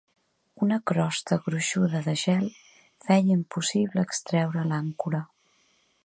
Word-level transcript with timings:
Una 0.67 0.77
crosta 0.91 1.37
gruixuda 1.47 2.01
de 2.07 2.15
gel 2.21 2.47
feia 3.09 3.35
impossible 3.35 4.05
extreure 4.09 4.65
l'àncora. 4.71 5.21